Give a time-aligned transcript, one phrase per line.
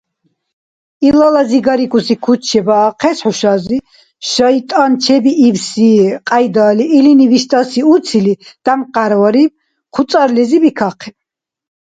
[1.07, 3.79] Илала зигарикӀуси куц чебаахъес хӀушази,
[4.29, 5.89] шайтӀан чебиибси
[6.27, 8.33] кьяйдали, илини виштӀаси уцили
[8.65, 9.51] тямхъярвариб,
[9.93, 11.15] хъуцӀарлизи бикахъиб.